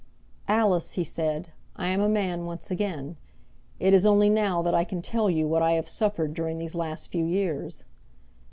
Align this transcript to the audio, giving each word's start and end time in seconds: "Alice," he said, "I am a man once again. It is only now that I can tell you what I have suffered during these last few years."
"Alice," 0.47 0.93
he 0.93 1.03
said, 1.03 1.49
"I 1.75 1.89
am 1.89 2.01
a 2.01 2.09
man 2.09 2.47
once 2.47 2.71
again. 2.71 3.17
It 3.79 3.93
is 3.93 4.03
only 4.03 4.31
now 4.31 4.63
that 4.63 4.73
I 4.73 4.83
can 4.83 4.99
tell 5.03 5.29
you 5.29 5.47
what 5.47 5.61
I 5.61 5.73
have 5.73 5.87
suffered 5.87 6.33
during 6.33 6.57
these 6.57 6.73
last 6.73 7.11
few 7.11 7.23
years." 7.25 7.83